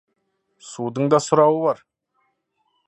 Судың 0.69 1.11
да 1.15 1.21
сұрауы 1.27 1.61
бар. 1.67 1.85